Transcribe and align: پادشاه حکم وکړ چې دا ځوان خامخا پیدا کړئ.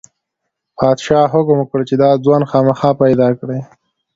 پادشاه 0.77 1.27
حکم 1.33 1.57
وکړ 1.59 1.79
چې 1.89 1.95
دا 2.03 2.09
ځوان 2.23 2.43
خامخا 2.51 2.89
پیدا 3.03 3.27
کړئ. 3.39 3.59